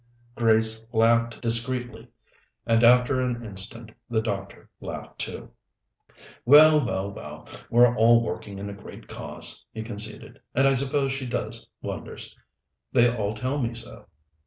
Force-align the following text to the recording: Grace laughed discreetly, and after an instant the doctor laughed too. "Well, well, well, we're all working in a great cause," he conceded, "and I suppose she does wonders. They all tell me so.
Grace 0.33 0.87
laughed 0.91 1.39
discreetly, 1.43 2.07
and 2.65 2.83
after 2.83 3.21
an 3.21 3.45
instant 3.45 3.91
the 4.09 4.19
doctor 4.19 4.67
laughed 4.79 5.19
too. 5.19 5.51
"Well, 6.43 6.83
well, 6.83 7.13
well, 7.13 7.47
we're 7.69 7.95
all 7.95 8.23
working 8.23 8.57
in 8.57 8.67
a 8.67 8.73
great 8.73 9.07
cause," 9.07 9.63
he 9.71 9.83
conceded, 9.83 10.41
"and 10.55 10.67
I 10.67 10.73
suppose 10.73 11.11
she 11.11 11.27
does 11.27 11.69
wonders. 11.83 12.35
They 12.91 13.15
all 13.15 13.35
tell 13.35 13.61
me 13.61 13.75
so. 13.75 14.07